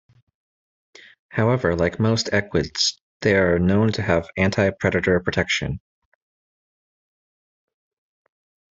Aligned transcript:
However, 1.29 1.75
like 1.75 1.99
most 1.99 2.25
equids, 2.31 2.99
they 3.21 3.35
are 3.35 3.59
known 3.59 3.91
to 3.91 4.01
have 4.01 4.27
anti-predator 4.35 5.19
protection. 5.19 5.79